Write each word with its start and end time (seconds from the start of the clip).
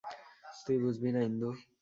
তুই 0.63 0.77
বুঝবি 0.77 1.09
না, 1.11 1.21
ইন্দু। 1.21 1.49